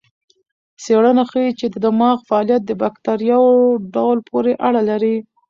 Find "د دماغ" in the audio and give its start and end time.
1.69-2.17